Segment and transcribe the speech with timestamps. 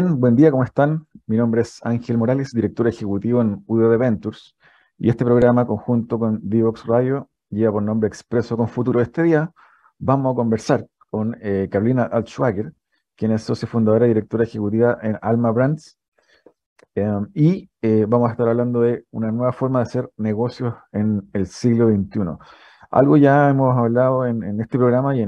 [0.00, 1.08] Buen día, ¿cómo están?
[1.26, 4.54] Mi nombre es Ángel Morales, director ejecutivo en UDD Ventures,
[4.96, 9.00] y este programa conjunto con Divox Radio lleva por nombre Expreso con Futuro.
[9.00, 9.50] Este día
[9.98, 12.72] vamos a conversar con eh, Carolina Altschwager,
[13.16, 15.98] quien es socia fundadora y directora ejecutiva en Alma Brands,
[16.94, 21.28] em, y eh, vamos a estar hablando de una nueva forma de hacer negocios en
[21.32, 22.20] el siglo XXI.
[22.92, 25.26] Algo ya hemos hablado en, este programa y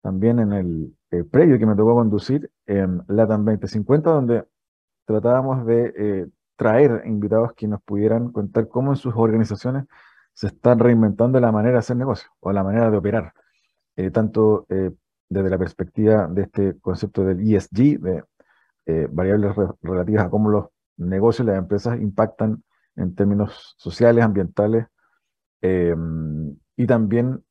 [0.00, 4.44] también en el eh, previo que me tocó conducir en LATAM 2050, donde
[5.04, 9.84] tratábamos de eh, traer invitados que nos pudieran contar cómo en sus organizaciones
[10.32, 13.32] se están reinventando la manera de hacer negocio o la manera de operar,
[13.96, 18.22] eh, tanto desde la perspectiva de este concepto del ESG, de
[19.10, 20.66] variables relativas a cómo los
[20.98, 22.62] negocios y las empresas impactan
[22.94, 24.86] en términos sociales, ambientales
[25.62, 27.42] y también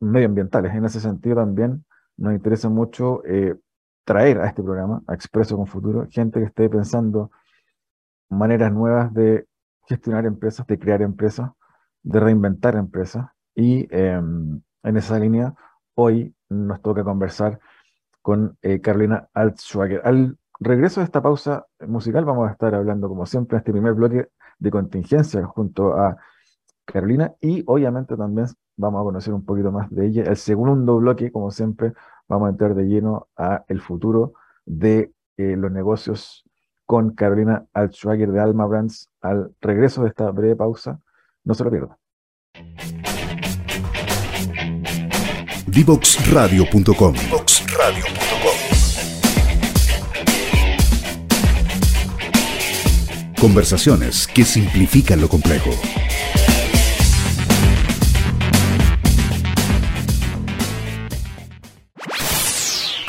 [0.00, 0.74] medioambientales.
[0.74, 1.84] En ese sentido también
[2.20, 3.56] nos interesa mucho eh,
[4.04, 7.30] traer a este programa, a Expreso con Futuro, gente que esté pensando
[8.28, 9.46] maneras nuevas de
[9.86, 11.50] gestionar empresas, de crear empresas,
[12.02, 13.26] de reinventar empresas.
[13.54, 15.54] Y em, en esa línea,
[15.94, 17.58] hoy nos toca conversar
[18.20, 20.02] con eh, Carolina Altschwager.
[20.04, 24.28] Al regreso de esta pausa musical, vamos a estar hablando, como siempre, este primer bloque
[24.58, 26.18] de contingencia junto a
[26.84, 28.46] Carolina y obviamente también
[28.80, 30.22] vamos a conocer un poquito más de ella.
[30.24, 31.92] El segundo bloque, como siempre,
[32.28, 34.32] vamos a entrar de lleno a el futuro
[34.64, 36.44] de eh, los negocios
[36.86, 40.98] con Carolina Altschwager de Alma Brands al regreso de esta breve pausa.
[41.44, 41.98] No se lo pierda.
[45.66, 47.14] Divoxradio.com
[53.40, 55.70] Conversaciones que simplifican lo complejo.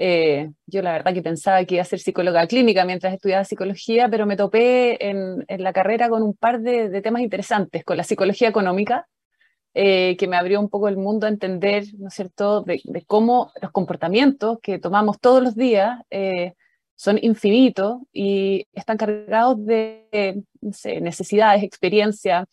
[0.00, 4.08] Eh, yo la verdad que pensaba que iba a ser psicóloga clínica mientras estudiaba psicología,
[4.08, 8.48] pero me topé en, la carrera con un par de, temas interesantes, con la psicología
[8.48, 9.08] económica,
[9.74, 13.50] eh, que me abrió un poco el mundo a entender, ¿no es cierto?, de, cómo
[13.60, 16.54] los comportamientos que tomamos todos los días eh,
[16.94, 22.46] son infinitos y están cargados de necesidades, experiencias,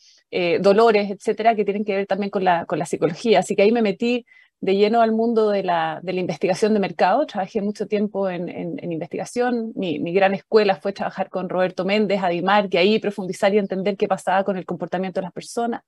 [0.61, 3.39] dolores, etcétera, que tienen que ver también con la, con la psicología.
[3.39, 4.25] Así que ahí me metí
[4.61, 7.25] de lleno al mundo de la, de la investigación de mercado.
[7.25, 9.73] Trabajé mucho tiempo en, en, investigación.
[9.75, 14.07] Mi, gran escuela fue trabajar con Roberto Méndez, Adimar, que ahí profundizar y entender qué
[14.07, 15.81] pasaba con el comportamiento de las personas.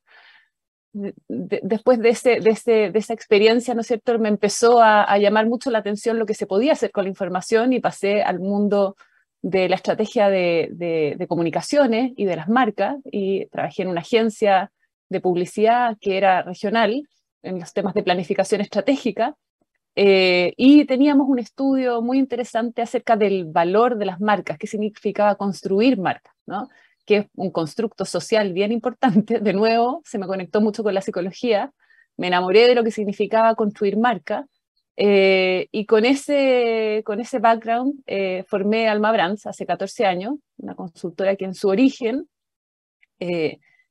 [0.94, 5.18] después de, ese, de, ese, de, esa experiencia, ¿no es cierto?, me empezó a, a,
[5.18, 8.40] llamar mucho la atención lo que se podía hacer con la información y pasé al
[8.40, 8.96] mundo
[9.42, 14.72] de la estrategia de comunicaciones y de las marcas y trabajé en una agencia
[15.10, 17.08] de publicidad que era regional
[17.42, 19.36] en los temas de planificación estratégica,
[20.00, 25.34] eh, y teníamos un estudio muy interesante acerca del valor de las marcas, qué significaba
[25.34, 26.70] construir marcas, ¿no?
[27.04, 29.40] que es un constructo social bien importante.
[29.40, 31.72] De nuevo, se me conectó mucho con la psicología,
[32.16, 34.46] me enamoré de lo que significaba construir marca,
[34.98, 40.76] eh, y con ese, con ese background eh, formé Alma Brands hace 14 años, una
[40.76, 42.30] consultora que en su origen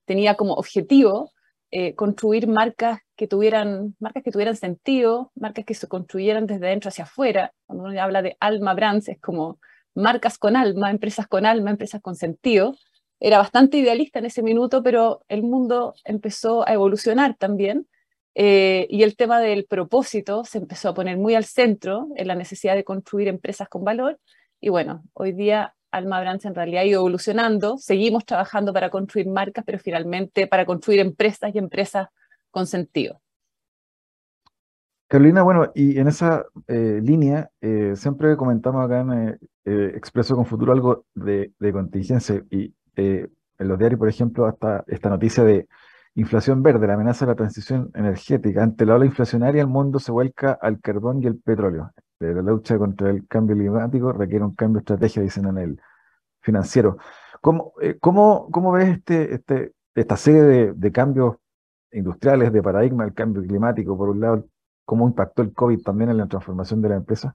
[0.04, 1.32] tenía como objetivo
[1.94, 7.04] construir marcas que tuvieran, marcas que tuvieran sentido, marcas que se construyeran desde dentro hacia
[7.04, 7.52] afuera.
[7.66, 9.58] Cuando uno habla de alma brands, es como
[9.94, 12.76] marcas con alma, empresas con alma, empresas con sentido.
[13.18, 17.88] Era bastante idealista en ese minuto, pero el mundo empezó a evolucionar también.
[18.34, 22.34] Eh, y el tema del propósito se empezó a poner muy al centro en la
[22.34, 24.20] necesidad de construir empresas con valor.
[24.60, 27.78] Y bueno, hoy día Alma Brands en realidad ha ido evolucionando.
[27.78, 32.08] Seguimos trabajando para construir marcas, pero finalmente para construir empresas y empresas
[32.50, 33.20] con sentido.
[35.08, 40.46] Carolina, bueno, y en esa eh, línea eh, siempre comentamos acá en eh, Expreso con
[40.46, 45.68] Futuro algo de, contingencia y en los diarios, por ejemplo, hasta esta noticia de
[46.14, 48.62] inflación verde, la amenaza de la transición energética.
[48.62, 51.92] Ante la ola inflacionaria, el mundo se vuelca al carbón y el petróleo.
[52.18, 55.80] La lucha contra el cambio climático requiere un cambio de estrategia, dicen en el
[56.40, 56.96] financiero.
[57.40, 61.36] ¿Cómo, eh, cómo, cómo ves este, este, esta serie de, de cambios
[61.92, 64.46] industriales, de paradigma del cambio climático, por un lado,
[64.84, 67.34] cómo impactó el COVID también en la transformación de la empresa.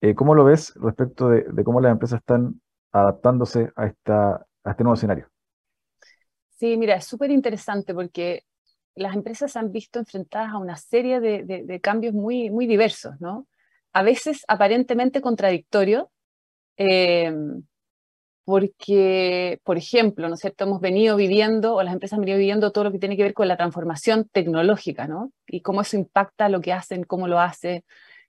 [0.00, 2.60] Eh, ¿Cómo lo ves respecto de, cómo las empresas están
[2.92, 5.28] adaptándose a, esta, a este nuevo escenario?
[6.50, 8.44] Sí, mira, es súper interesante porque
[8.94, 13.46] las empresas se han visto enfrentadas a una serie de, cambios muy, muy diversos, ¿no?
[13.98, 16.04] A veces aparentemente contradictorios,
[16.76, 17.32] eh,
[18.44, 22.70] porque, por ejemplo, ¿no es cierto?, hemos venido viviendo, o las empresas han venido viviendo
[22.70, 25.32] todo lo que tiene que ver con la transformación tecnológica, ¿no?
[25.48, 27.84] Y cómo eso impacta lo que hacen, cómo lo hace,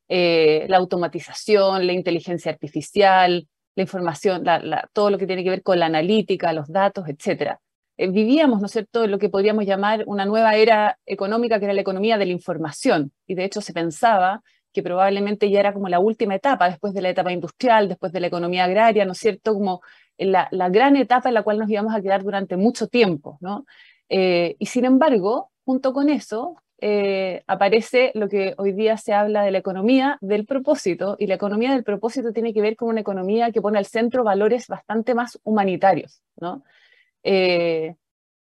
[0.08, 4.44] eh, la automatización, la inteligencia artificial, la información,
[4.92, 7.60] todo lo que tiene que ver con la analítica, los datos, etc.
[7.96, 11.76] Eh, vivíamos, ¿no es cierto?, lo que podríamos llamar una nueva era económica, que era
[11.76, 14.42] la economía de la información, y de hecho se pensaba
[14.80, 18.22] que probablemente ya era como la última etapa, después de la etapa industrial, después de
[18.22, 19.82] la economía agraria, ¿no es cierto?, como
[20.18, 23.66] la, gran etapa en la cual nos íbamos a quedar durante mucho tiempo, ¿no?
[24.10, 29.44] Eh, y sin embargo, junto con eso, eh, aparece lo que hoy día se habla
[29.44, 33.02] de la economía del propósito, y la economía del propósito tiene que ver con una
[33.02, 36.64] economía que pone al centro valores bastante más humanitarios, ¿no?
[37.24, 37.96] Eh,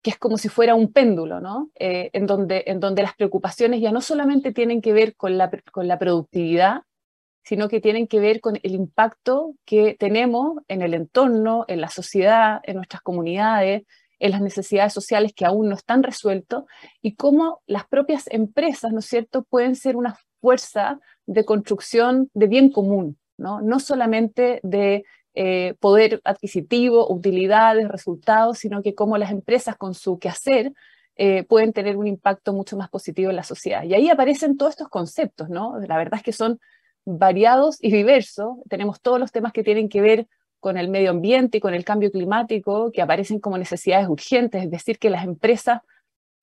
[0.07, 1.73] que es como si fuera un péndulo, ¿no?
[1.75, 5.89] en, donde, en donde las preocupaciones ya no solamente tienen que ver con la, con
[5.89, 6.83] la productividad,
[7.43, 11.89] sino que tienen que ver con el impacto que tenemos en el entorno, en la
[11.89, 13.83] sociedad, en nuestras comunidades,
[14.21, 16.63] en las necesidades sociales que aún no están resueltas
[17.03, 22.47] y cómo las propias empresas, ¿no es cierto?, pueden ser una fuerza de construcción de
[22.47, 25.05] bien común, no, no solamente de
[25.39, 30.73] eh, poder adquisitivo, utilidades, resultados, sino que cómo las empresas con su quehacer
[31.17, 33.83] eh, pueden tener un impacto mucho más positivo en la sociedad.
[33.83, 35.79] Y ahí aparecen todos estos conceptos, ¿no?
[35.79, 36.59] La verdad es que son
[37.05, 38.57] variados y diversos.
[38.71, 40.27] Tenemos todos los temas que tienen que ver
[40.59, 44.71] con el medio ambiente y con el cambio climático, que aparecen como necesidades urgentes, es
[44.71, 45.83] decir, que las empresas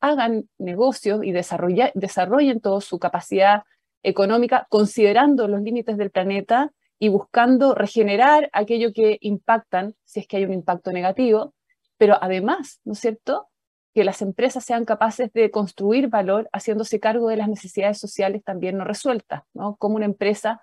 [0.02, 3.64] hagan negocios y desarrollen toda su capacidad
[4.04, 6.72] económica considerando los límites del planeta
[7.04, 11.54] y buscando regenerar aquello que impactan, si es que hay un impacto negativo,
[11.98, 13.50] pero además, ¿no es cierto?,
[13.94, 18.78] que las empresas sean capaces de construir valor haciéndose cargo de las necesidades sociales también
[18.78, 19.76] no resueltas, ¿no?
[19.76, 20.62] Como una empresa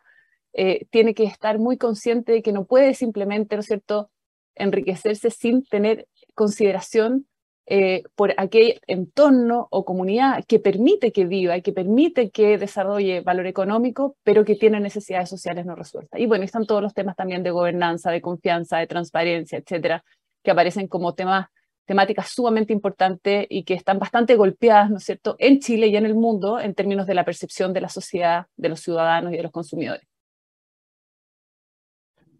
[0.54, 4.10] eh, tiene que estar muy consciente de que no puede simplemente, ¿no es cierto?,
[4.54, 7.26] enriquecerse sin tener consideración
[7.66, 13.20] eh, por aquel entorno o comunidad que permite que viva y que permite que desarrolle
[13.20, 16.20] valor económico, pero que tiene necesidades sociales no resueltas.
[16.20, 20.04] Y bueno, están todos los temas también de gobernanza, de confianza, de transparencia, etcétera,
[20.42, 21.46] que aparecen como temas
[21.84, 26.06] temáticas sumamente importantes y que están bastante golpeadas, ¿no es cierto?, en Chile y en
[26.06, 29.42] el mundo en términos de la percepción de la sociedad, de los ciudadanos y de
[29.42, 30.09] los consumidores.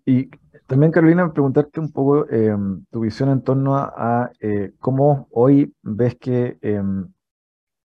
[0.05, 0.31] Y
[0.67, 6.17] también, Carolina, preguntarte un poco em, tu visión en torno a, eh, cómo hoy ves
[6.17, 7.09] que em,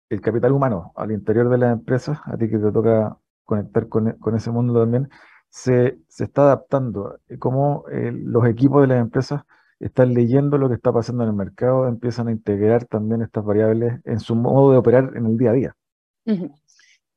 [0.10, 4.36] el capital humano al interior de las empresas, a ti que te toca conectar con,
[4.36, 5.10] ese mundo también,
[5.50, 9.44] se, se está adaptando, cómo eh, los equipos de las empresas
[9.80, 14.00] están leyendo lo que está pasando en el mercado, empiezan a integrar también estas variables
[14.06, 15.76] en su modo de operar en el día a día.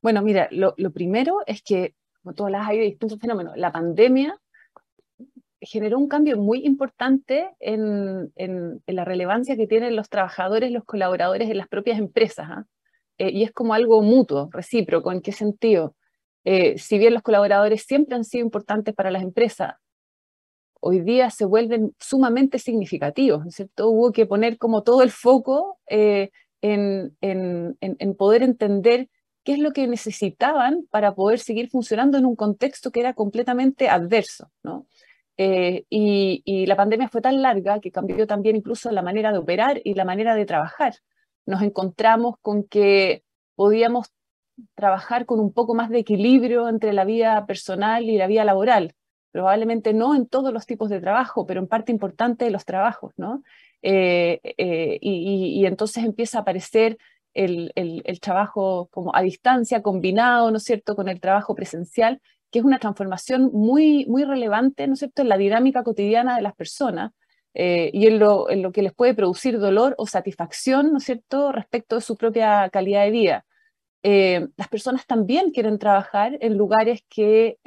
[0.03, 4.39] Bueno, mira, lo, primero es que, como todas las hay distintos fenómenos, la pandemia
[5.61, 8.33] generó un cambio muy importante en,
[8.87, 12.47] la relevancia que tienen los trabajadores, los colaboradores en las propias empresas.
[12.51, 12.65] ¿ah?
[13.19, 15.13] Eh, y es como algo mutuo, recíproco.
[15.13, 15.95] ¿En qué sentido?
[16.45, 19.75] Eh, si bien los colaboradores siempre han sido importantes para las empresas,
[20.81, 23.91] hoy día se vuelven sumamente significativos, ¿no es cierto?
[23.91, 26.31] Hubo que poner como todo el foco eh,
[26.63, 27.15] en,
[28.17, 29.09] poder entender
[29.45, 33.89] qué es lo que necesitaban para poder seguir funcionando en un contexto que era completamente
[33.89, 34.87] adverso, ¿no?
[35.43, 39.81] Eh, y, la pandemia fue tan larga que cambió también incluso la manera de operar
[39.83, 40.97] y la manera de trabajar.
[41.47, 44.13] Nos encontramos con que podíamos
[44.75, 48.95] trabajar con un poco más de equilibrio entre la vida personal y la vida laboral
[49.33, 53.13] probablemente no en todos los tipos de trabajo, pero en parte importante de los trabajos,
[53.17, 53.43] ¿no?
[53.83, 56.99] Eh, eh, y, entonces empieza a aparecer
[57.33, 57.73] el,
[58.21, 62.21] trabajo como a distancia, combinado, ¿no cierto?, con el trabajo presencial,
[62.51, 66.43] que es una transformación muy, muy relevante, ¿no es cierto?, en la dinámica cotidiana de
[66.43, 67.13] las personas
[67.55, 71.05] eh, y en lo, en lo, que les puede producir dolor o satisfacción, ¿no es
[71.05, 73.47] cierto?, respecto de su propia calidad de vida.
[74.03, 77.59] las personas también quieren trabajar en lugares que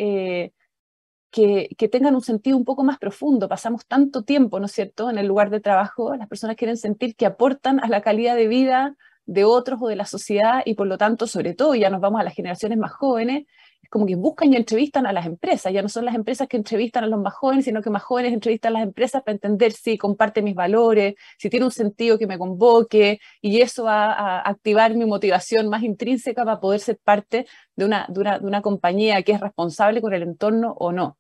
[1.34, 3.50] que, tengan un sentido un poco más profundo.
[3.50, 7.16] Pasamos tanto tiempo, ¿no es cierto?, en el lugar de trabajo, las personas quieren sentir
[7.16, 10.86] que aportan a la calidad de vida de otros o de la sociedad y por
[10.88, 13.48] lo tanto, sobre todo, ya nos vamos a las generaciones más jóvenes, es
[13.94, 17.04] como que buscan y entrevistan a las empresas, ya no son las empresas que entrevistan
[17.04, 20.00] a los más jóvenes, sino que más jóvenes entrevistan a las empresas para entender si
[20.00, 24.96] comparte mis valores, si tiene un sentido que me convoque, y eso va a activar
[24.96, 27.46] mi motivación más intrínseca para poder ser parte
[27.76, 31.20] de una, de una, compañía que es responsable con el entorno o no.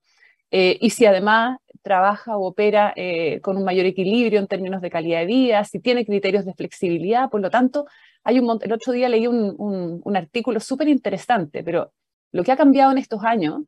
[0.49, 4.89] Eh, y si además trabaja o opera eh, con un mayor equilibrio en términos de
[4.89, 7.85] calidad de vida, si tiene criterios de flexibilidad, por lo tanto,
[8.23, 11.91] hay un el otro día leí un, un, un artículo súper interesante, pero
[12.33, 13.61] lo que ha cambiado en estos años,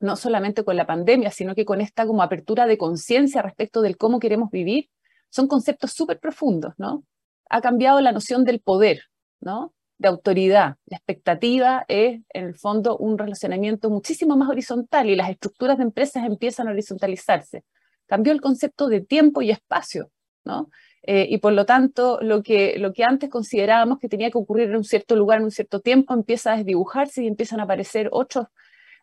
[0.00, 3.96] no solamente con la pandemia, sino que con esta como apertura de conciencia respecto del
[3.96, 4.90] cómo queremos vivir,
[5.30, 7.04] son conceptos súper profundos, ¿no?
[7.48, 9.04] Ha cambiado la noción del poder,
[9.40, 9.72] ¿no?
[9.98, 10.76] De autoridad.
[10.86, 15.84] La expectativa es, en el fondo, un relacionamiento muchísimo más horizontal y las estructuras de
[15.84, 17.64] empresas empiezan a horizontalizarse.
[18.06, 20.10] Cambió el concepto de tiempo y espacio,
[20.44, 20.68] ¿no?
[21.08, 24.70] Eh, y por lo tanto lo que, lo que antes considerábamos que tenía que ocurrir
[24.70, 28.08] en un cierto lugar, en un cierto tiempo, empieza a desdibujarse y empiezan a aparecer
[28.10, 28.48] otros,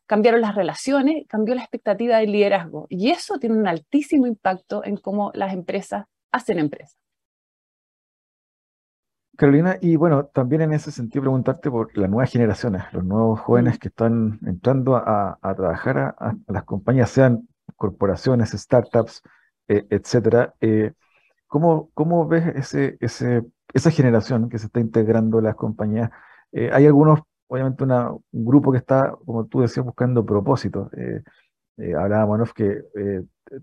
[0.06, 2.88] cambiaron las relaciones, cambió la expectativa del liderazgo.
[2.90, 6.98] Y eso tiene un altísimo impacto en cómo las empresas hacen empresas.
[9.38, 13.76] Carolina, y bueno, también en ese sentido preguntarte por las nuevas generaciones, los nuevos jóvenes
[13.76, 13.78] mm.
[13.80, 19.24] que están entrando a, trabajar a, las compañías, sean corporaciones, startups,
[19.70, 20.54] eh, etcétera.
[20.60, 20.92] Eh,
[21.54, 23.44] ¿Cómo, cómo ves ese, ese,
[23.76, 26.10] esa generación que se está integrando en las compañías?
[26.52, 30.92] Eh, hay algunos, obviamente, una, un grupo que está, como tú decías, buscando propósitos.
[30.94, 31.22] Eh,
[31.78, 32.82] eh, hablábamos que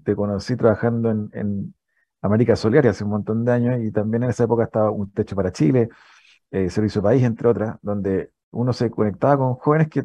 [0.04, 1.75] te conocí trabajando en,
[2.23, 5.35] América Solidaria hace un montón de años y también en esa época estaba Un Techo
[5.35, 5.88] para Chile,
[6.68, 10.04] Servicio País, entre otras, donde uno se conectaba con jóvenes que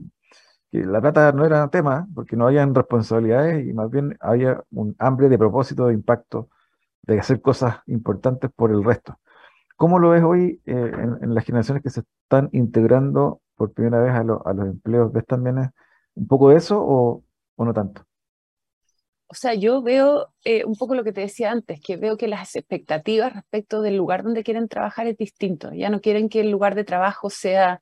[0.72, 5.30] la plata no era tema, porque no habían responsabilidades y más bien había un hambre
[5.30, 6.50] de propósito, de impacto
[7.06, 9.20] de hacer cosas importantes por el resto.
[9.76, 14.14] ¿Cómo lo ves hoy eh, en, las generaciones que se están integrando por primera vez
[14.14, 15.12] a, los empleos?
[15.12, 15.72] ¿Ves también
[16.16, 17.24] un poco de eso o,
[17.58, 18.04] no tanto?
[19.28, 22.28] O sea, yo veo eh, un poco lo que te decía antes, que veo que
[22.28, 25.74] las expectativas respecto del lugar donde quieren trabajar es distinto.
[25.74, 27.82] Ya no quieren que el lugar de trabajo sea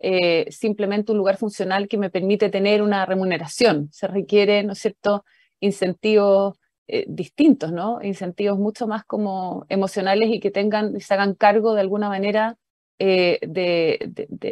[0.00, 3.88] eh, simplemente un lugar funcional que me permite tener una remuneración.
[3.92, 5.24] Se requiere, ¿no es cierto?,
[5.60, 8.00] incentivos eh, distintos, ¿no?
[8.02, 12.56] Incentivos mucho más como emocionales y que tengan, se hagan cargo de alguna manera
[12.98, 13.98] eh, de,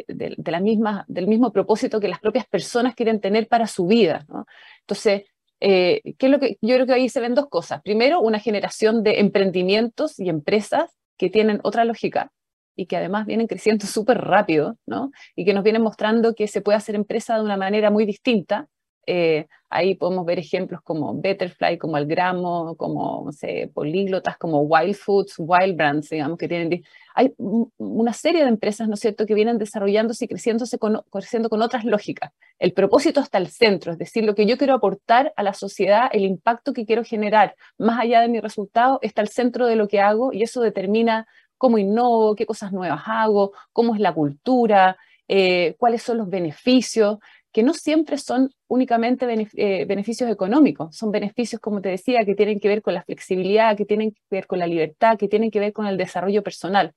[0.07, 4.25] de, la misma, del mismo propósito que las propias personas quieren tener para su vida,
[4.27, 4.45] ¿no?
[4.81, 5.23] Entonces,
[5.61, 7.81] eh, ¿qué es lo que, yo creo que ahí se ven dos cosas.
[7.81, 12.31] Primero, una generación de emprendimientos y empresas que tienen otra lógica
[12.75, 15.11] y que además vienen creciendo súper rápido, ¿no?
[15.35, 18.67] Y que nos vienen mostrando que se puede hacer empresa de una manera muy distinta,
[19.13, 23.29] eh, ahí podemos ver ejemplos como Betterfly, como El Gramo, como
[23.73, 26.81] políglotas, como Wild Foods, Wild Brands, digamos, que tienen...
[27.13, 31.49] Hay una serie de empresas, ¿no es cierto?, que vienen desarrollándose y creciéndose con, creciendo
[31.49, 32.31] con otras lógicas.
[32.57, 36.09] El propósito está al centro, es decir, lo que yo quiero aportar a la sociedad,
[36.13, 39.89] el impacto que quiero generar, más allá de mi resultado, está al centro de lo
[39.89, 41.27] que hago y eso determina
[41.57, 44.95] cómo innovo, qué cosas nuevas hago, cómo es la cultura,
[45.27, 47.19] eh, cuáles son los beneficios
[47.51, 52.59] que no siempre son únicamente eh, beneficios económicos, son beneficios, como te decía, que tienen
[52.59, 55.59] que ver con la flexibilidad, que tienen que ver con la libertad, que tienen que
[55.59, 56.93] ver con el desarrollo personal.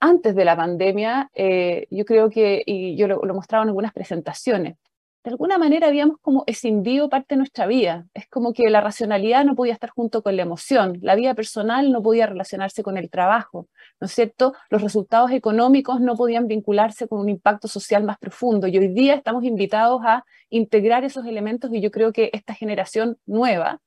[0.00, 3.92] Antes de la pandemia, eh, yo creo que, y yo lo, lo mostraba en algunas
[3.92, 4.76] presentaciones,
[5.24, 8.06] de alguna manera habíamos como escindido parte de nuestra vida.
[8.12, 11.92] Es como que la racionalidad no podía estar junto con la emoción, la vida personal
[11.92, 13.68] no podía relacionarse con el trabajo,
[14.00, 14.54] ¿no es cierto?
[14.68, 18.66] Los resultados económicos no podían vincularse con un impacto social más profundo.
[18.66, 23.16] Y hoy día estamos invitados a integrar esos elementos y yo creo que esta generación
[23.24, 23.80] nueva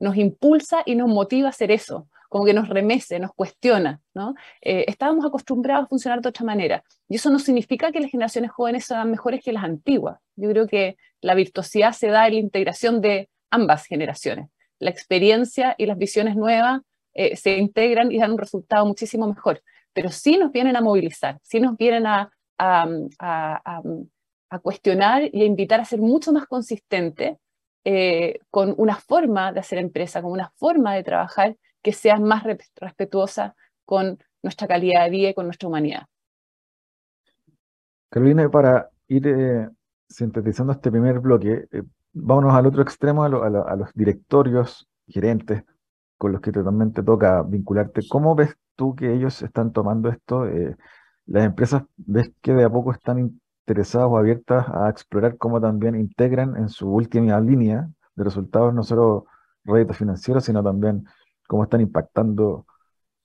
[0.00, 4.36] nos impulsa y nos motiva a hacer eso, como que nos remece, nos cuestiona, ¿no?
[4.62, 6.84] Eh, estábamos acostumbrados a funcionar de otra manera.
[7.08, 10.20] Y eso no significa que las generaciones jóvenes sean mejores que las antiguas.
[10.36, 14.48] Yo creo que la virtuosidad se da en la integración de ambas generaciones.
[14.78, 16.82] La experiencia y las visiones nuevas
[17.14, 19.60] eh, se integran y dan un resultado muchísimo mejor.
[19.92, 22.30] Pero sí nos vienen a movilizar, sí nos vienen a,
[24.62, 27.38] cuestionar y a invitar a ser mucho más consistente
[27.84, 32.44] eh, con una forma de hacer empresa, con una forma de trabajar que sea más
[32.76, 36.06] respetuosa con nuestra calidad de vida y con nuestra humanidad.
[38.08, 39.68] Carolina, para ir eh,
[40.08, 41.82] sintetizando este primer bloque, eh,
[42.12, 45.64] vámonos al otro extremo, a, los directorios, gerentes,
[46.18, 48.02] con los que totalmente toca vincularte.
[48.08, 50.46] ¿Cómo ves tú que ellos están tomando esto?
[50.46, 50.76] Eh,
[51.26, 55.94] las empresas, ¿ves que de a poco están interesadas o abiertas a explorar cómo también
[55.94, 59.26] integran en su última línea de resultados no solo
[59.64, 61.04] réditos financieros, sino también
[61.50, 62.64] cómo están impactando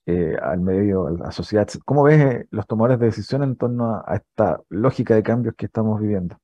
[0.04, 1.68] eh, al medio, a la sociedad.
[1.84, 5.66] ¿Cómo ves eh, los tomadores de decisión en torno a, esta lógica de cambios que
[5.66, 6.36] estamos viviendo?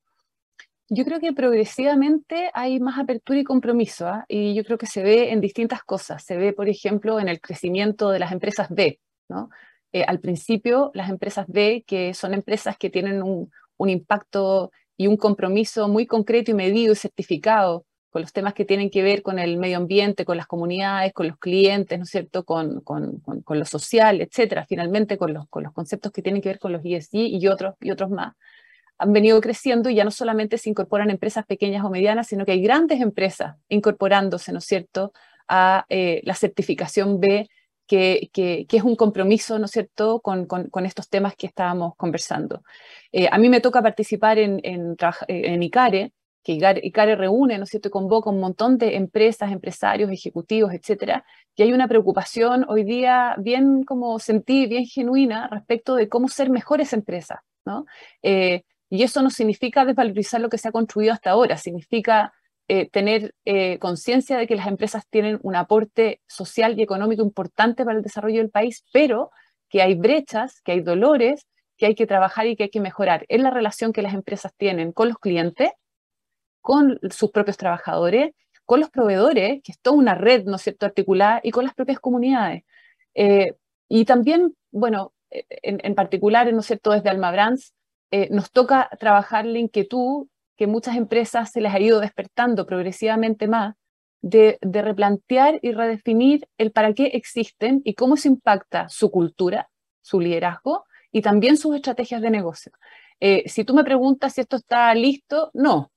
[0.88, 4.24] Yo creo que progresivamente hay más apertura y compromiso, ¿ah?
[4.28, 6.22] y yo creo que se ve en distintas cosas.
[6.22, 9.50] Se ve, por ejemplo, en el crecimiento de las empresas B, ¿no?
[9.90, 15.08] Eh, al principio, las empresas B, que son empresas que tienen un, un impacto y
[15.08, 19.22] un compromiso muy concreto y medido y certificado con los temas que tienen que ver
[19.22, 23.20] con el medio ambiente, con las comunidades, con los clientes, ¿no es cierto?, con, con,
[23.20, 26.72] con, lo social, etcétera, finalmente con los, con los conceptos que tienen que ver con
[26.72, 28.34] los ESG y otros, y otros más,
[28.98, 32.52] han venido creciendo y ya no solamente se incorporan empresas pequeñas o medianas, sino que
[32.52, 35.12] hay grandes empresas incorporándose, ¿no es cierto?,
[35.48, 37.48] a eh, la certificación B,
[37.86, 41.94] que, que, que, es un compromiso, ¿no es cierto?, con, con, estos temas que estábamos
[41.96, 42.62] conversando.
[43.10, 44.96] Eh, a mí me toca participar en, en,
[45.28, 50.72] en ICARE, que ICARE reúne, ¿no es cierto?, convoca un montón de empresas, empresarios, ejecutivos,
[50.72, 56.28] etcétera, y hay una preocupación hoy día bien como sentí, bien genuina respecto de cómo
[56.28, 57.86] ser mejores empresas, ¿no?
[58.22, 62.32] Eh, y eso no significa desvalorizar lo que se ha construido hasta ahora, significa
[62.68, 67.84] eh, tener eh, conciencia de que las empresas tienen un aporte social y económico importante
[67.84, 69.30] para el desarrollo del país, pero
[69.68, 73.24] que hay brechas, que hay dolores, que hay que trabajar y que hay que mejorar
[73.28, 75.70] en la relación que las empresas tienen con los clientes,
[76.62, 80.86] con sus propios trabajadores, con los proveedores, que es toda una red, ¿no es cierto?,
[80.86, 82.64] articulada, y con las propias comunidades.
[83.14, 83.54] Eh,
[83.88, 87.74] y también, bueno, en, particular, ¿no es cierto?, desde Alma Brands,
[88.10, 93.48] eh, nos toca trabajar la inquietud que muchas empresas se les ha ido despertando progresivamente
[93.48, 93.74] más,
[94.22, 99.68] de, replantear y redefinir el para qué existen y cómo se impacta su cultura,
[100.00, 102.72] su liderazgo y también sus estrategias de negocio.
[103.20, 105.91] Eh, si tú me preguntas si esto está listo, no,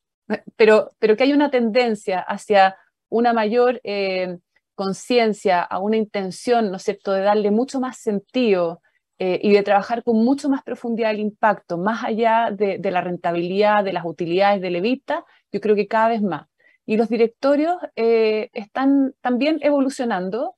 [0.56, 2.78] pero, pero que hay una tendencia hacia
[3.10, 4.38] una mayor eh,
[4.74, 8.82] conciencia, a una intención, ¿no es cierto?, de darle mucho más sentido
[9.20, 13.84] eh, y de trabajar con mucho más profundidad el impacto, más allá de, la rentabilidad,
[13.84, 16.48] de las utilidades de Levita, yo creo que cada vez más.
[16.86, 20.56] Y los directorios eh, están también evolucionando,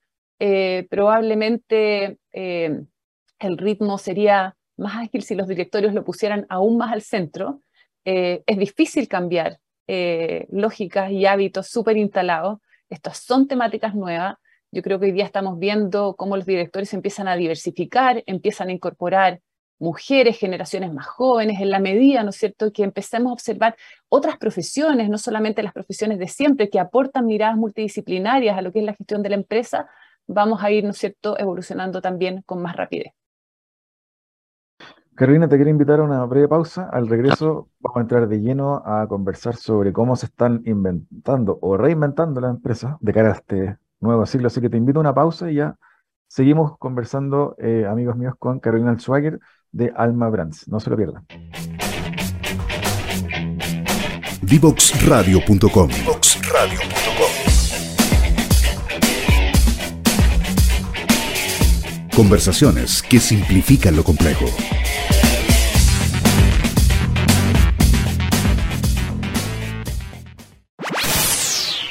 [0.90, 7.62] probablemente el ritmo sería más ágil si los directorios lo pusieran aún más al centro,
[8.10, 12.60] eh, es difícil cambiar eh, lógicas y hábitos súper instalados.
[12.90, 14.38] Estas son temáticas nuevas.
[14.72, 18.72] Yo creo que hoy día estamos viendo cómo los directores empiezan a diversificar, empiezan a
[18.72, 19.42] incorporar
[19.78, 23.76] mujeres, generaciones más jóvenes, en la medida, ¿no es cierto?, que empecemos a observar
[24.08, 28.80] otras profesiones, no solamente las profesiones de siempre, que aportan miradas multidisciplinarias a lo que
[28.80, 29.90] es la gestión de la empresa,
[30.28, 33.12] vamos a ir, ¿no es cierto?, evolucionando también con más rapidez.
[35.18, 36.88] Carolina, te quiero invitar a una breve pausa.
[36.94, 41.76] Al regreso vamos a entrar de lleno a conversar sobre cómo se están inventando o
[41.76, 44.46] reinventando las empresas de cara a este nuevo siglo.
[44.46, 45.76] Así que te invito a una pausa y ya
[46.28, 49.40] seguimos conversando, eh, amigos míos, con Carolina Schwager
[49.72, 50.68] de Alma Brands.
[50.68, 51.26] No se lo pierdan.
[54.44, 55.90] Divoxradio.com
[62.18, 64.46] Conversaciones que simplifican lo complejo.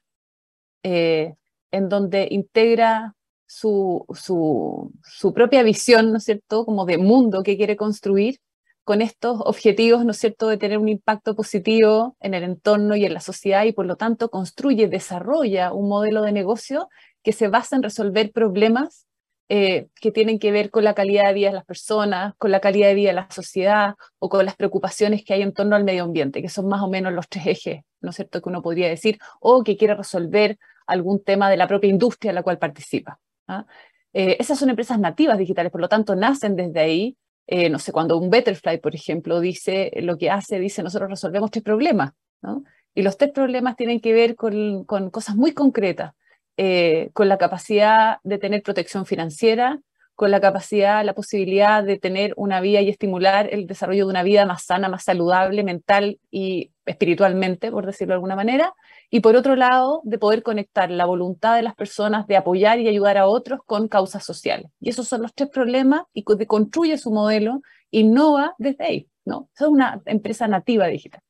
[0.83, 3.15] en donde integra
[3.47, 8.39] su, su, su, propia visión, ¿no es cierto?, como de mundo que quiere construir
[8.83, 13.05] con estos objetivos, ¿no es cierto?, de tener un impacto positivo en el entorno y
[13.05, 16.89] en la sociedad y por lo tanto construye, desarrolla un modelo de negocio
[17.23, 19.05] que se basa en resolver problemas
[19.49, 22.59] eh, que tienen que ver con la calidad de vida de las personas, con la
[22.59, 25.83] calidad de vida de la sociedad o con las preocupaciones que hay en torno al
[25.83, 28.61] medio ambiente, que son más o menos los tres ejes, ¿no es cierto?, que uno
[28.61, 32.57] podría decir, o que quiere resolver algún tema de la propia industria en la cual
[32.57, 33.19] participa.
[33.47, 33.65] ¿ah?
[34.13, 37.91] Eh, esas son empresas nativas digitales, por lo tanto nacen desde ahí, Eh, no sé,
[37.91, 42.09] cuando un Betterfly, por ejemplo, dice lo que hace, dice nosotros resolvemos tres problemas,
[42.41, 42.63] ¿no?
[42.95, 46.13] Y los tres problemas tienen que ver con, con cosas muy concretas,
[46.57, 49.79] eh, con la capacidad de tener protección financiera,
[50.15, 54.23] con la capacidad, la posibilidad de tener una vida y estimular el desarrollo de una
[54.23, 58.73] vida más sana, más saludable, mental y espiritualmente, por decirlo de alguna manera,
[59.09, 62.87] y por otro lado, de poder conectar la voluntad de las personas de apoyar y
[62.87, 64.71] ayudar a otros con causas sociales.
[64.79, 69.49] Y esos son los tres problemas y construye su modelo, innova desde ahí, ¿no?
[69.53, 71.21] es una empresa nativa digital.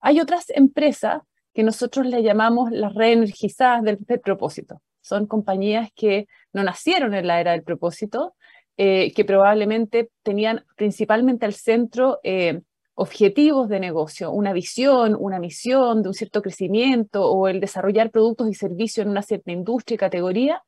[0.00, 1.20] Hay otras empresas
[1.56, 4.82] que nosotros le llamamos las reenergizadas del, propósito.
[5.00, 8.34] Son compañías que no nacieron en la era del propósito,
[8.76, 12.60] eh, que probablemente tenían principalmente al centro eh,
[12.94, 18.50] objetivos de negocio, una visión, una misión de un cierto crecimiento o el desarrollar productos
[18.50, 20.62] y servicios en una cierta industria y categoría,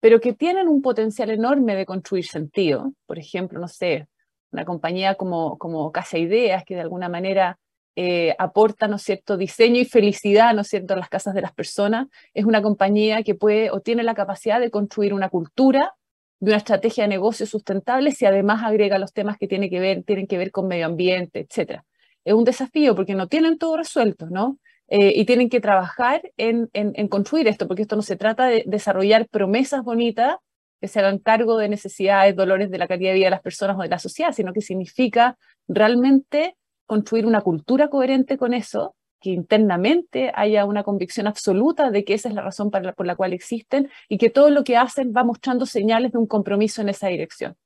[0.00, 2.92] pero que tienen un potencial enorme de construir sentido.
[3.06, 4.08] Por ejemplo, no sé,
[4.50, 7.60] una compañía como, como Casa Ideas, que de alguna manera
[7.96, 12.08] eh, aporta, ¿no cierto?, diseño y felicidad, ¿no cierto?, en las casas de las personas,
[12.34, 15.94] es una compañía que puede o tiene la capacidad de construir una cultura
[16.38, 20.04] de una estrategia de negocio sustentable si además agrega los temas que, tiene que ver,
[20.04, 21.80] tienen que ver con medio ambiente, etc.
[22.24, 24.58] Es un desafío porque no tienen todo resuelto, ¿no?
[24.88, 28.62] Eh, y tienen que trabajar en, en, construir esto, porque esto no se trata de
[28.66, 30.36] desarrollar promesas bonitas
[30.80, 33.76] que se hagan cargo de necesidades, dolores de la calidad de vida de las personas
[33.78, 36.56] o de la sociedad, sino que significa realmente
[36.86, 42.28] construir una cultura coherente con eso que internamente haya una convicción absoluta de que esa
[42.28, 45.66] es la razón por la cual existen y que todo lo que hacen va mostrando
[45.66, 47.56] señales de un compromiso en esa dirección.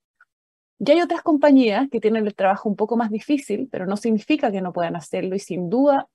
[0.79, 4.51] Y hay otras compañías que tienen el trabajo un poco más difícil, pero no significa
[4.51, 6.09] que no puedan hacerlo y sin duda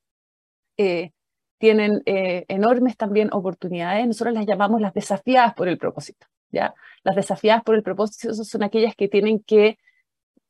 [0.77, 1.11] eh,
[1.59, 4.07] tienen eh, enormes también oportunidades.
[4.07, 6.25] Nosotros las llamamos las desafiadas por el propósito.
[6.49, 6.73] ¿ya?
[7.03, 9.77] Las desafiadas por el propósito son aquellas que tienen que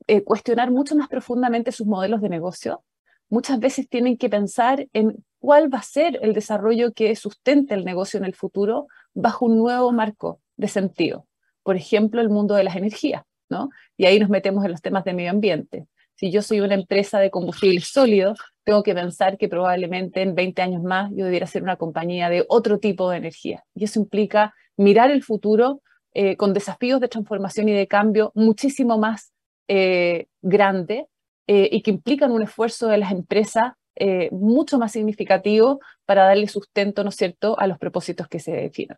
[0.08, 2.84] eh, cuestionar mucho más profundamente sus modelos de negocio,
[3.30, 7.86] muchas veces tienen que pensar en cuál va a ser el desarrollo que sustente el
[7.86, 11.28] negocio en el futuro bajo un nuevo marco de sentido.
[11.64, 13.70] Por ejemplo, el mundo de las energías, ¿no?
[13.98, 15.88] Y ahí nos metemos en los temas de medio ambiente.
[16.16, 20.62] Si yo soy una empresa de combustibles sólidos, tengo que pensar que probablemente en 20
[20.62, 23.64] años más yo debiera ser una compañía de otro tipo de energía.
[23.74, 25.82] Y eso implica mirar el futuro
[26.14, 29.34] eh, con desafíos de transformación y de cambio muchísimo más
[29.68, 31.08] eh, grande
[31.48, 36.48] eh, y que implican un esfuerzo de las empresas eh, mucho más significativo para darle
[36.48, 38.98] sustento, ¿no es cierto?, a los propósitos que se definen.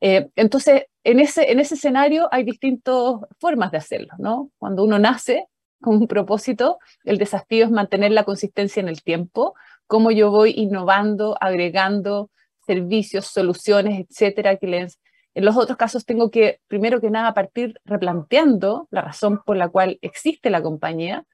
[0.00, 4.50] Eh, entonces, en ese, en ese escenario hay distintas formas de hacerlo, ¿no?
[4.58, 5.46] Cuando uno nace
[5.80, 9.54] con un propósito, el desafío es mantener la consistencia en el tiempo,
[9.86, 12.30] cómo yo voy innovando, agregando
[12.66, 14.98] servicios, soluciones, etcétera, que les,
[15.34, 19.68] en los otros casos tengo que, primero que nada, partir replanteando la razón por la
[19.68, 21.24] cual existe la compañía,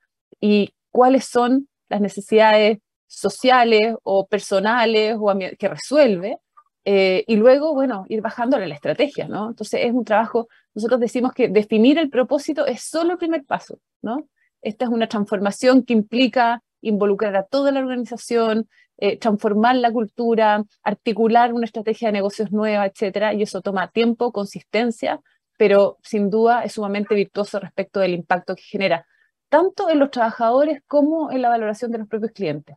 [0.40, 6.38] y cuáles son las necesidades sociales o personales o que resuelve,
[6.84, 9.50] eh, y luego, bueno, ir bajándole la estrategia, ¿no?
[9.50, 13.78] Entonces es un trabajo, nosotros decimos que definir el propósito es solo el primer paso,
[14.00, 14.28] ¿no?
[14.62, 18.68] Esta es una transformación que implica involucrar a toda la organización,
[19.00, 24.32] eh, transformar la cultura, articular una estrategia de negocios nueva, etcétera, y eso toma tiempo,
[24.32, 25.20] consistencia,
[25.56, 29.06] pero sin duda es sumamente virtuoso respecto del impacto que genera
[29.48, 32.76] tanto en los trabajadores como en la valoración de los propios clientes.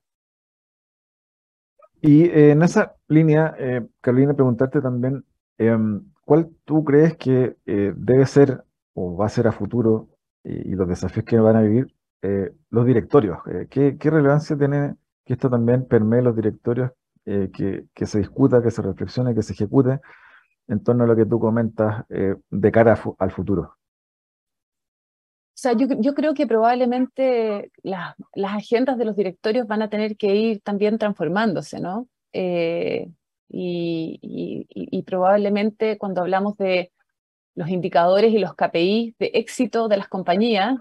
[2.01, 5.25] Y eh, en esa línea, eh, Carolina, preguntarte también,
[5.57, 10.10] em, ¿cuál tú crees que debe ser o va a ser a futuro
[10.43, 11.88] y, los desafíos que van a vivir
[12.69, 13.39] los directorios?
[13.71, 14.95] ¿qué, relevancia tiene
[15.32, 16.91] que esto también permee los directorios,
[17.24, 20.02] que, que, se discuta, que se reflexione, que se ejecute
[20.67, 23.78] en torno a lo que tú comentas de cara al futuro?
[25.54, 28.15] O sea, yo, creo que probablemente las
[28.56, 32.08] agendas de los directorios van a tener que ir también transformándose, ¿no?
[32.34, 33.12] Eh,
[33.48, 36.91] y, probablemente cuando hablamos de
[37.54, 40.78] los indicadores y los KPI de éxito de las compañías,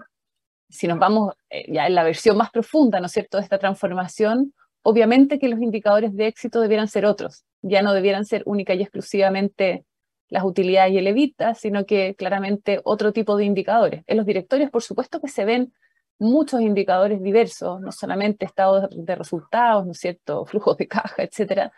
[0.71, 3.59] si nos vamos eh, ya en la versión más profunda, ¿no es cierto?, de esta
[3.59, 8.73] transformación, obviamente que los indicadores de éxito debieran ser otros, ya no debieran ser única
[8.73, 9.85] y exclusivamente
[10.29, 14.03] las utilidades y el evita, sino que claramente otro tipo de indicadores.
[14.07, 15.73] En los directorios, por supuesto que se ven
[16.19, 21.71] muchos indicadores diversos, no solamente estados de resultados, ¿no es cierto?, flujos de caja, etcétera.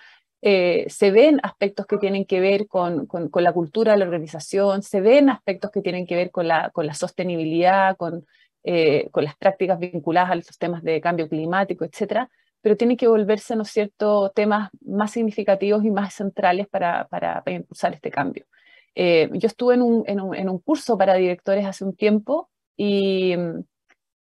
[0.46, 4.84] Eh, se ven aspectos que tienen que ver con, con, la cultura de la organización,
[4.84, 8.26] se ven aspectos que tienen que ver con la, con la sostenibilidad, con,
[8.64, 12.30] eh, con las prácticas vinculadas a los temas de cambio climático, etcétera
[12.64, 17.94] pero tiene que volverse, ¿no es cierto?, temas más significativos y más centrales para, impulsar
[17.94, 18.46] este cambio.
[18.96, 23.36] Eh, yo estuve en un, curso para directores hace un tiempo Y,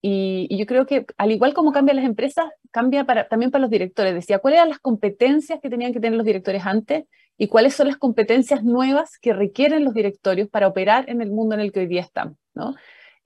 [0.04, 4.14] yo creo que al igual como cambian las empresas, cambia también para los directores.
[4.14, 7.06] Decía, ¿cuáles eran las competencias que tenían que tener los directores antes
[7.40, 11.56] y cuáles son las competencias nuevas que requieren los directorios para operar en el mundo
[11.56, 12.38] en el que hoy día estamos?
[12.54, 12.76] ¿no?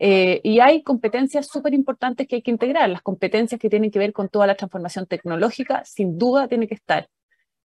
[0.04, 2.90] Eh, y hay competencias súper importantes que hay que integrar.
[2.90, 6.74] Las competencias que tienen que ver con toda la transformación tecnológica, sin duda, tiene que
[6.74, 7.08] estar.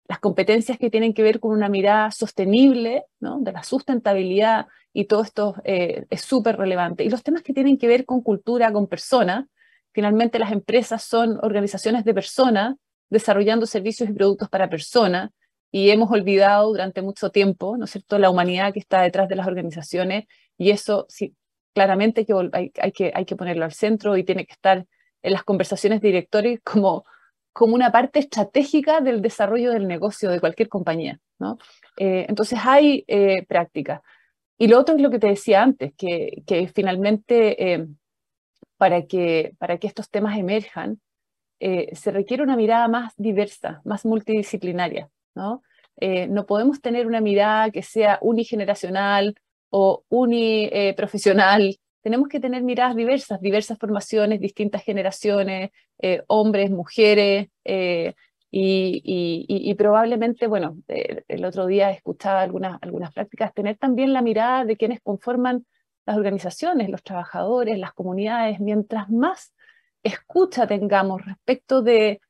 [0.09, 5.23] Las competencias que tienen que ver con una mirada sostenible, de la sustentabilidad, y todo
[5.23, 7.05] esto eh, es súper relevante.
[7.05, 9.47] Y los temas que tienen que ver con cultura, con personas,
[9.93, 12.75] finalmente las empresas son organizaciones de personas
[13.11, 15.31] desarrollando servicios y productos para personas,
[15.71, 19.37] y hemos olvidado durante mucho tiempo, ¿no es cierto?, la humanidad que está detrás de
[19.37, 20.25] las organizaciones,
[20.59, 21.37] y eso, sí,
[21.75, 24.87] claramente que hay, que hay que ponerlo al centro y tiene que estar
[25.23, 27.05] en las conversaciones directores como,
[27.53, 31.21] como una parte estratégica del desarrollo del negocio de cualquier compañía.
[31.39, 31.59] ¿no?
[31.97, 34.03] Eh, entonces hay eh, práctica.
[34.57, 37.87] Y lo otro es lo que te decía antes, que, que finalmente eh,
[38.77, 41.01] para, que, para que estos temas emerjan,
[41.61, 45.09] se requiere una mirada más diversa, más multidisciplinaria.
[45.35, 45.63] ¿no?
[46.29, 49.35] no podemos tener una mirada que sea unigeneracional
[49.77, 51.77] o uniprofesional.
[52.01, 58.15] Tenemos que tener miradas diversas, diversas formaciones, distintas generaciones, eh, hombres, mujeres, eh,
[58.57, 64.65] y, probablemente, bueno, eh, el otro día escuchaba algunas, algunas prácticas, tener también la mirada
[64.65, 65.67] de quienes conforman
[66.07, 69.53] las organizaciones, los trabajadores, las comunidades, mientras más
[70.05, 72.21] escucha tengamos respecto de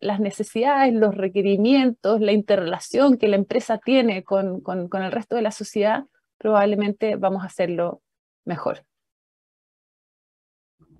[0.00, 5.42] las necesidades, los requerimientos, la interrelación que la empresa tiene con, con el resto de
[5.42, 6.06] la sociedad,
[6.40, 8.00] probablemente vamos a hacerlo
[8.46, 8.82] mejor.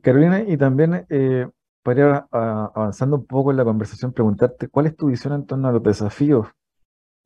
[0.03, 1.49] Carolina, y también eh,
[1.83, 5.69] para ir avanzando un poco en la conversación, preguntarte cuál es tu visión en torno
[5.69, 6.47] a los desafíos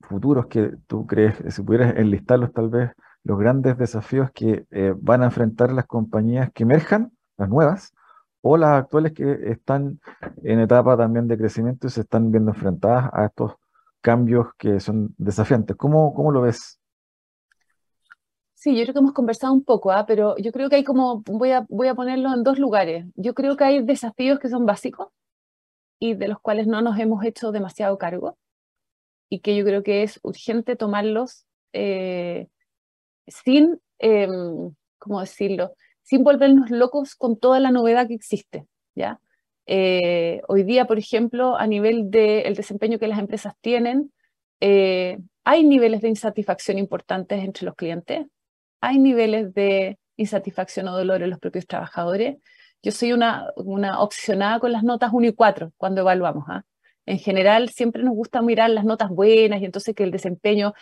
[0.01, 2.93] futuros que tú crees, si pudieras enlistarlos tal vez,
[3.25, 7.93] los grandes desafíos que eh, van a enfrentar las compañías que emerjan, las nuevas,
[8.43, 9.99] o las actuales que están
[10.43, 13.55] en etapa también de crecimiento y se están viendo enfrentadas a estos
[14.03, 15.77] cambios que son desafiantes.
[15.77, 16.79] ¿Cómo, cómo lo ves?
[18.65, 20.07] Sí, yo creo que hemos conversado un poco, ¿ah?
[20.07, 23.05] pero yo creo que hay como, voy a, voy a ponerlo en dos lugares.
[23.15, 25.09] Yo creo que hay desafíos que son básicos
[25.99, 28.39] y de los cuales no nos hemos hecho demasiado cargo
[29.29, 32.49] y que yo creo que es urgente tomarlos eh,
[33.27, 35.75] sin, em, ¿cómo decirlo?
[36.03, 39.21] Sin volvernos locos con toda la novedad que existe, ¿ya?
[39.67, 44.11] Eh, hoy día, por ejemplo, a nivel del desempeño que las empresas tienen,
[44.61, 48.27] eh, hay niveles de insatisfacción importantes entre los clientes,
[48.87, 52.37] hay niveles de insatisfacción o dolor en los propios trabajadores.
[52.83, 56.45] Yo soy una, una obsesionada con las notas 1 y 4 cuando evaluamos.
[56.49, 56.65] ¿ah?
[57.07, 60.75] En general, siempre nos gusta mirar las notas buenas y entonces que el desempeño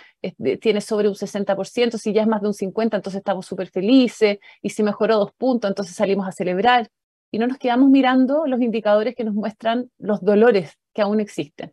[0.61, 4.39] tiene sobre un 60%, si ya es más de un 50%, entonces estamos súper felices,
[4.61, 6.89] y si mejoró dos puntos, entonces salimos a celebrar.
[7.31, 11.73] Y no nos quedamos mirando los indicadores que nos muestran los dolores que aún existen.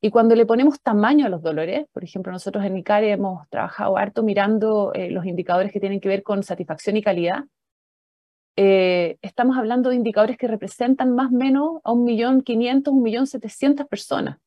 [0.00, 3.96] Y cuando le ponemos tamaño a los dolores, por ejemplo, nosotros en ICARE hemos trabajado
[3.96, 7.44] harto mirando eh, los indicadores que tienen que ver con satisfacción y calidad,
[8.56, 14.38] eh, estamos hablando de indicadores que representan más o menos a 1.500.000, 1.700.000 personas.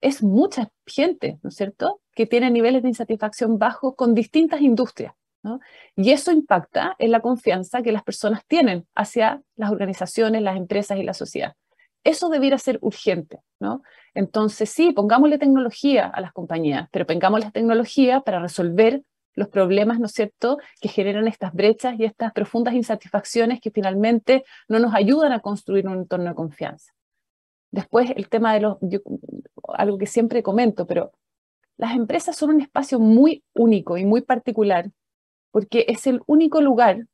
[0.00, 5.14] Es mucha gente, ¿no es cierto?, que tiene niveles de insatisfacción bajos con distintas industrias.
[5.42, 5.60] ¿no?
[5.96, 10.98] Y eso impacta en la confianza que las personas tienen hacia las organizaciones, las empresas
[10.98, 11.54] y la sociedad.
[12.06, 13.82] Eso debiera ser urgente, ¿no?
[14.14, 19.02] Entonces, sí, pongámosle tecnología a las compañías, pero pongámosle tecnología para resolver
[19.34, 24.44] los problemas, ¿no es cierto?, que generan estas brechas y estas profundas insatisfacciones que finalmente
[24.68, 26.92] no nos ayudan a construir un entorno de confianza.
[27.72, 28.78] Después, el tema de los,
[29.74, 31.10] algo que siempre comento, pero
[31.76, 34.92] las empresas son un espacio muy único y muy particular,
[35.50, 37.08] porque es el único lugar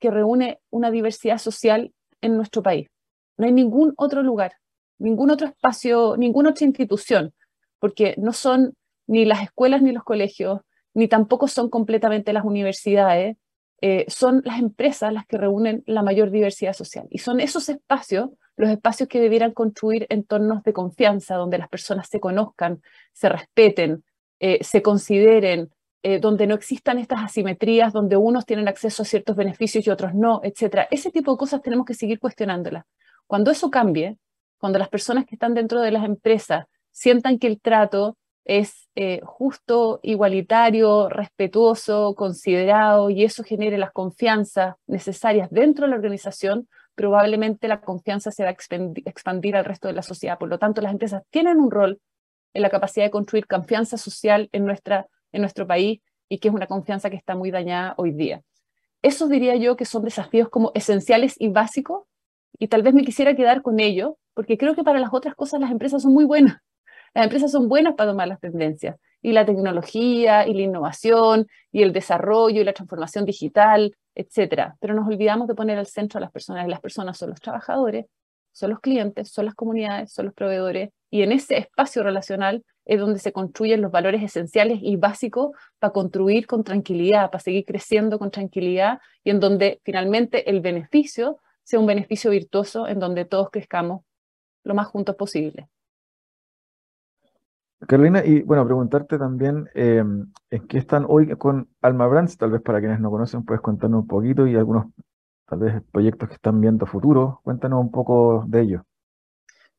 [0.00, 2.88] que reúne una diversidad social en nuestro país.
[3.38, 4.52] No hay ningún otro lugar,
[4.98, 7.32] ningún otro espacio, ninguna otra institución,
[7.78, 8.74] porque no son
[9.06, 10.60] ni las escuelas ni los colegios,
[10.92, 13.36] ni tampoco son completamente las universidades,
[13.80, 17.06] eh, son las empresas las que reúnen la mayor diversidad social.
[17.10, 22.08] Y son esos espacios los espacios que debieran construir entornos de confianza, donde las personas
[22.08, 24.04] se conozcan, se respeten,
[24.40, 25.70] eh, se consideren,
[26.02, 30.12] eh, donde no existan estas asimetrías, donde unos tienen acceso a ciertos beneficios y otros
[30.12, 30.88] no, etc.
[30.90, 32.84] Ese tipo de cosas tenemos que seguir cuestionándolas.
[33.28, 34.16] Cuando eso cambie,
[34.58, 39.20] cuando las personas que están dentro de las empresas sientan que el trato es eh,
[39.22, 47.68] justo, igualitario, respetuoso, considerado y eso genere las confianzas necesarias dentro de la organización, probablemente
[47.68, 50.38] la confianza se va a expandir al resto de la sociedad.
[50.38, 52.00] Por lo tanto, las empresas tienen un rol
[52.54, 56.54] en la capacidad de construir confianza social en, nuestra, en nuestro país y que es
[56.54, 58.40] una confianza que está muy dañada hoy día.
[59.02, 62.04] Esos diría yo que son desafíos como esenciales y básicos,
[62.58, 65.60] y tal vez me quisiera quedar con ello, porque creo que para las otras cosas
[65.60, 66.58] las empresas son muy buenas.
[67.14, 71.82] Las empresas son buenas para tomar las tendencias, y la tecnología, y la innovación, y
[71.82, 74.76] el desarrollo, y la transformación digital, etcétera.
[74.80, 77.40] Pero nos olvidamos de poner al centro a las personas, y las personas son los
[77.40, 78.06] trabajadores,
[78.52, 83.00] son los clientes, son las comunidades, son los proveedores, y en ese espacio relacional es
[83.00, 88.18] donde se construyen los valores esenciales y básicos para construir con tranquilidad, para seguir creciendo
[88.18, 93.50] con tranquilidad, y en donde finalmente el beneficio sea un beneficio virtuoso, en donde todos
[93.50, 94.00] crezcamos
[94.64, 95.68] lo más juntos posible.
[97.86, 100.02] Carolina, y bueno, preguntarte también eh,
[100.50, 104.00] en qué están hoy con Alma Brands, tal vez para quienes no conocen, puedes contarnos
[104.00, 104.86] un poquito y algunos
[105.44, 107.42] tal vez proyectos que están viendo futuro.
[107.44, 108.86] Cuéntanos un poco de ello.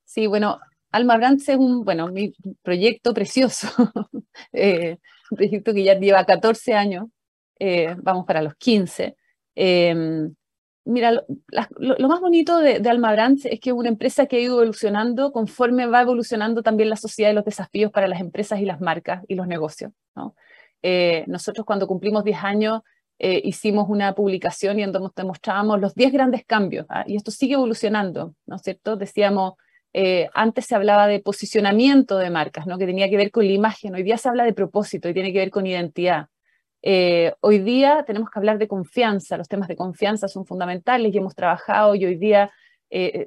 [0.04, 0.60] Sí, bueno,
[0.92, 3.68] Alma Brands es un, bueno, mi proyecto precioso,
[4.54, 5.00] eh,
[5.32, 7.08] un proyecto que ya lleva 14 años,
[7.58, 9.18] eh, vamos para los 15.
[9.56, 10.36] Em,
[10.90, 14.56] mira, lo, más bonito de, Alma Brands es que es una empresa que ha ido
[14.56, 18.82] evolucionando conforme va evolucionando también la sociedad y los desafíos para las empresas y las
[18.82, 19.92] marcas y los negocios.
[20.82, 22.82] Eh, nosotros cuando cumplimos 10 años
[23.20, 27.04] eh, hicimos una publicación y en donde mostrábamos los 10 grandes cambios, ¿ah?
[27.06, 28.96] y esto sigue evolucionando, ¿no es cierto?
[28.96, 29.54] Decíamos,
[29.94, 32.78] eh, antes se hablaba de posicionamiento de marcas, ¿no?
[32.78, 35.34] que tenía que ver con la imagen, hoy día se habla de propósito y tiene
[35.34, 36.28] que ver con identidad.
[36.82, 41.18] Eh, hoy día tenemos que hablar de confianza, los temas de confianza son fundamentales y
[41.18, 42.52] hemos trabajado y hoy día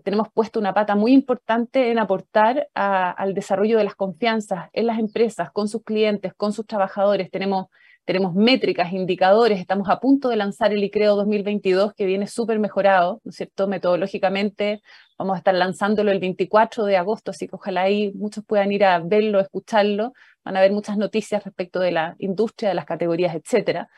[0.04, 4.98] tenemos puesto una pata muy importante en aportar al desarrollo de las confianzas en las
[4.98, 7.30] empresas, con sus clientes, con sus trabajadores.
[7.30, 7.66] Tenemos
[8.04, 13.20] tenemos métricas, indicadores, estamos a punto de lanzar el ICREO 2022 que viene súper mejorado,
[13.24, 13.68] ¿no es cierto?
[13.68, 14.82] Metodológicamente
[15.16, 18.84] vamos a estar lanzándolo el 24 de agosto, así que ojalá ahí muchos puedan ir
[18.84, 23.34] a verlo, escucharlo, van a ver muchas noticias respecto de la industria, de las categorías,
[23.34, 23.88] etcétera.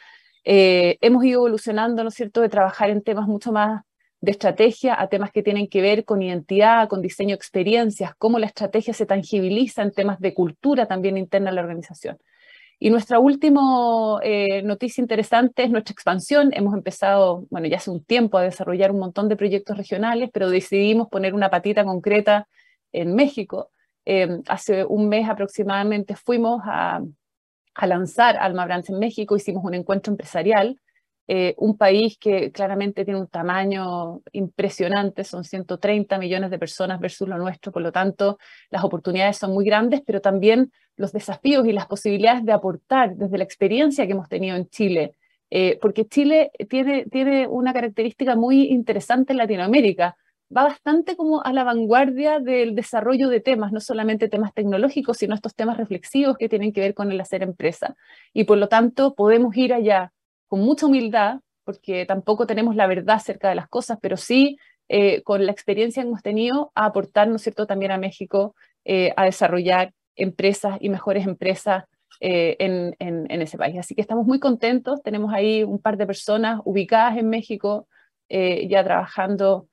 [0.45, 3.83] Eh, hemos ido evolucionando, ¿no es cierto?, de trabajar en temas mucho más
[4.21, 8.47] de estrategia a temas que tienen que ver con identidad, con diseño experiencias, cómo la
[8.47, 12.19] estrategia se tangibiliza en temas de cultura también interna de la organización.
[12.79, 16.51] Y nuestra última eh, noticia interesante es nuestra expansión.
[16.53, 20.51] Hemos empezado, bueno, ya hace un tiempo a desarrollar un montón de proyectos regionales, pero
[20.51, 22.49] decidimos poner una patita concreta
[22.93, 23.71] en México.
[24.07, 27.03] Eh, hace un mes aproximadamente fuimos a,
[27.75, 30.79] a lanzar Alma Brands en México, hicimos un encuentro empresarial
[31.27, 37.27] eh, un país que claramente tiene un tamaño impresionante, son 130 millones de personas versus
[37.27, 38.39] lo nuestro, por lo tanto
[38.69, 43.39] las oportunidades son muy grandes, pero también los desafíos y las posibilidades de aportar desde
[43.39, 45.15] la experiencia que hemos tenido en Chile,
[45.49, 50.17] eh, porque Chile tiene, tiene una característica muy interesante en Latinoamérica,
[50.55, 55.35] va bastante como a la vanguardia del desarrollo de temas, no solamente temas tecnológicos, sino
[55.35, 57.97] estos temas reflexivos que tienen que ver con el hacer empresa.
[58.33, 60.13] Y por lo tanto podemos ir allá
[60.47, 65.23] con mucha humildad, porque tampoco tenemos la verdad acerca de las cosas, pero sí eh,
[65.23, 68.55] con la experiencia que hemos tenido a aportar, ¿no es cierto?, también a México
[68.85, 71.85] eh, a desarrollar empresas y mejores empresas
[72.21, 73.79] eh, en, en, ese país.
[73.79, 77.89] Así que estamos muy contentos, tenemos ahí un par de personas ubicadas en México,
[78.29, 79.69] ya trabajando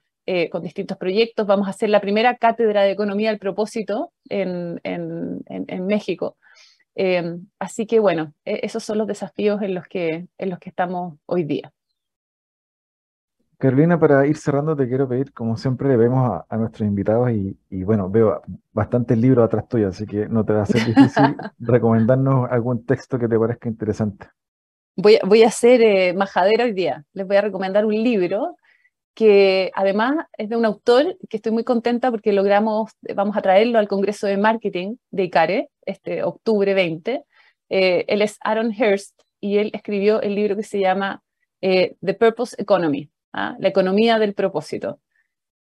[0.52, 1.46] con distintos proyectos.
[1.46, 6.38] Vamos a hacer la primera cátedra de economía al propósito en, en México.
[6.96, 10.70] Em, así que bueno, e-, esos son los desafíos en los que, en los que
[10.70, 11.72] estamos hoy día.
[13.58, 17.84] Carolina, para ir cerrando, te quiero pedir, como siempre, le vemos a, nuestros invitados y,
[17.84, 18.42] bueno, veo
[18.72, 23.20] bastantes libros atrás tuyo, así que no te va a ser difícil recomendarnos algún texto
[23.20, 24.26] que te parezca interesante.
[24.96, 27.06] Voy, voy a ser eh, majadera hoy día.
[27.14, 28.56] Les voy a recomendar un libro
[29.14, 33.80] que además es de un autor que estoy muy contenta porque logramos, vamos a traerlo
[33.80, 37.26] al Congreso de Marketing de ICARE, este octubre 20.
[37.70, 41.22] Eh, él es Aaron Hurst y él escribió el libro que se llama
[41.62, 43.56] eh, The Purpose Economy, ¿ah?
[43.60, 45.00] la economía del propósito.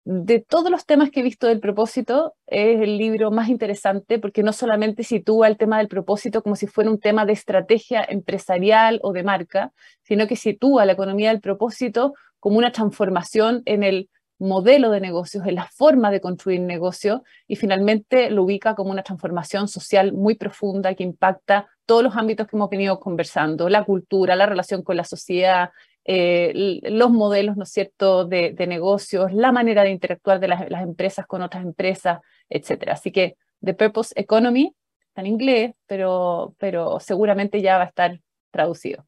[0.05, 4.43] De todos los temas que he visto del propósito, es el libro más interesante porque
[4.43, 8.99] no solamente sitúa el tema del propósito como si fuera un tema de estrategia empresarial
[9.01, 9.71] o de marca,
[10.01, 15.47] sino que sitúa la economía del propósito como una transformación en el modelo de negocios,
[15.47, 20.35] en la forma de construir negocios y finalmente lo ubica como una transformación social muy
[20.35, 24.97] profunda que impacta todos los ámbitos que hemos venido conversando, la cultura, la relación con
[24.97, 25.69] la sociedad,
[26.03, 31.25] eh, los modelos, ¿no es cierto?, de, negocios, la manera de interactuar de las, empresas
[31.25, 32.19] con otras empresas,
[32.49, 32.89] etc.
[32.89, 34.75] Así que The Purpose Economy
[35.07, 38.19] está en inglés, pero, pero seguramente ya va a estar
[38.51, 39.05] traducido.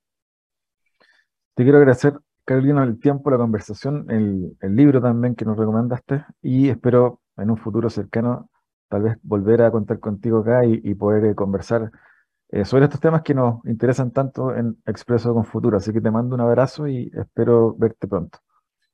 [1.54, 2.14] Te quiero agradecer
[2.46, 7.58] Carolina, el tiempo, la conversación, el, libro también que nos recomendaste y espero en un
[7.58, 8.50] futuro cercano
[8.88, 11.92] tal vez volver a contar contigo acá y, poder eh, conversar
[12.50, 15.78] eh, sobre estos temas que nos interesan tanto en Expreso con Futuro.
[15.78, 18.38] Así que te mando un abrazo y espero verte pronto.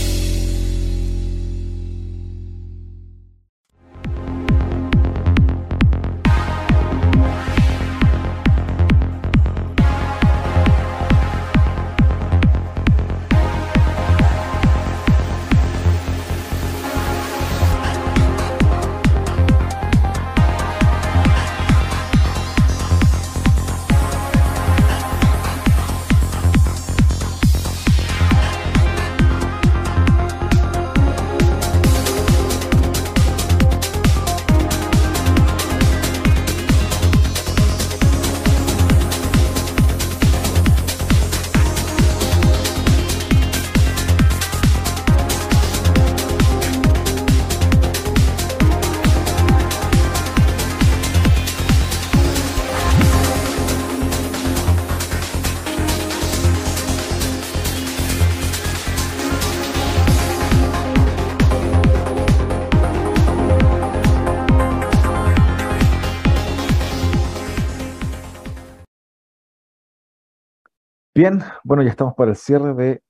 [71.22, 73.04] Bien, bueno, ya estamos para el cierre de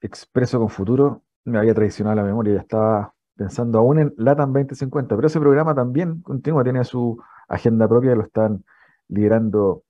[0.00, 1.22] Expreso con Futuro.
[1.44, 5.72] Me había traicionado la memoria, ya estaba pensando aún en LATAM 2050, pero ese programa
[5.72, 8.64] también continúa, tiene su agenda propia, lo están
[9.06, 9.84] liderando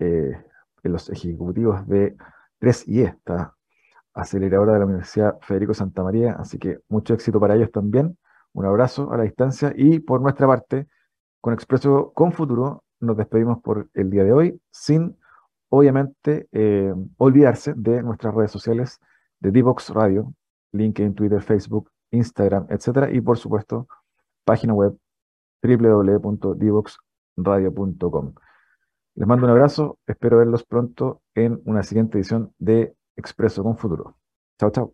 [0.00, 0.44] eh,
[0.82, 2.16] los ejecutivos de
[2.60, 3.54] 3IE, esta
[4.12, 8.18] aceleradora de la Universidad Federico Santa María, así que mucho éxito para ellos también.
[8.54, 10.88] Un abrazo a la distancia y por nuestra parte,
[11.40, 15.16] con Expreso con Futuro, nos despedimos por el día de hoy sin
[15.74, 19.00] obviamente, eh, olvidarse de nuestras redes sociales
[19.40, 20.34] de Divox Radio,
[20.72, 23.88] LinkedIn, Twitter, Facebook, Instagram, etcétera, y por supuesto,
[24.44, 24.98] página web
[25.62, 28.34] www.divoxradio.com.
[29.14, 34.18] Les mando un abrazo, espero verlos pronto en una siguiente edición de Expreso con Futuro.
[34.58, 34.92] Chao, chao.